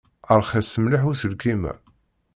Rxis 0.39 0.73
mliḥ 0.81 1.03
uselkim-a. 1.11 1.73